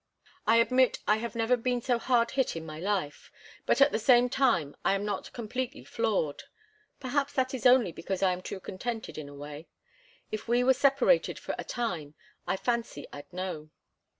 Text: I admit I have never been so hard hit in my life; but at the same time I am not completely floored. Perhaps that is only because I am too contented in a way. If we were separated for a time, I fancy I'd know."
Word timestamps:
I 0.47 0.55
admit 0.55 0.97
I 1.07 1.17
have 1.17 1.35
never 1.35 1.55
been 1.55 1.79
so 1.79 1.99
hard 1.99 2.31
hit 2.31 2.55
in 2.55 2.65
my 2.65 2.79
life; 2.79 3.31
but 3.67 3.81
at 3.81 3.91
the 3.91 3.99
same 3.99 4.29
time 4.29 4.75
I 4.83 4.95
am 4.95 5.05
not 5.05 5.31
completely 5.31 5.83
floored. 5.83 6.41
Perhaps 6.99 7.33
that 7.33 7.53
is 7.53 7.67
only 7.67 7.91
because 7.91 8.23
I 8.23 8.33
am 8.33 8.41
too 8.41 8.59
contented 8.59 9.19
in 9.19 9.29
a 9.29 9.35
way. 9.35 9.67
If 10.31 10.47
we 10.47 10.63
were 10.63 10.73
separated 10.73 11.37
for 11.37 11.53
a 11.59 11.63
time, 11.63 12.15
I 12.47 12.57
fancy 12.57 13.05
I'd 13.13 13.31
know." 13.31 13.69